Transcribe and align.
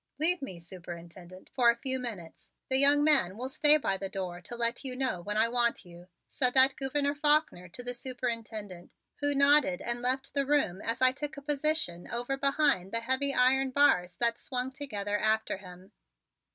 "Leave 0.17 0.41
me, 0.41 0.59
Superintendent, 0.59 1.47
for 1.53 1.69
a 1.69 1.75
few 1.75 1.99
minutes. 1.99 2.49
The 2.69 2.77
young 2.79 3.03
man 3.03 3.37
will 3.37 3.49
stay 3.49 3.77
by 3.77 3.97
the 3.97 4.09
door 4.09 4.41
to 4.41 4.55
let 4.55 4.83
you 4.83 4.95
know 4.95 5.21
when 5.21 5.37
I 5.37 5.47
want 5.47 5.85
you," 5.85 6.07
said 6.27 6.55
that 6.55 6.75
Gouverneur 6.75 7.13
Faulkner 7.13 7.67
to 7.69 7.83
the 7.83 7.93
superintendent, 7.93 8.89
who 9.17 9.35
nodded 9.35 9.79
and 9.79 10.01
left 10.01 10.33
the 10.33 10.43
room 10.47 10.81
as 10.81 11.03
I 11.03 11.11
took 11.11 11.37
a 11.37 11.41
position 11.43 12.07
over 12.07 12.35
beside 12.35 12.89
the 12.89 13.01
heavy 13.01 13.31
iron 13.31 13.69
bars 13.69 14.15
that 14.15 14.39
swung 14.39 14.71
together 14.71 15.19
after 15.19 15.57
him. 15.57 15.91